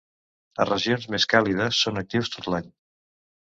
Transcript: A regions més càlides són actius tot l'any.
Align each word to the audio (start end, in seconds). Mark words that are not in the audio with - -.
A 0.63 0.65
regions 0.69 1.05
més 1.15 1.27
càlides 1.33 1.83
són 1.85 2.01
actius 2.05 2.33
tot 2.37 2.49
l'any. 2.55 2.73